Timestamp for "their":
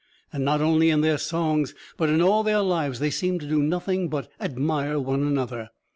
1.01-1.19, 2.41-2.61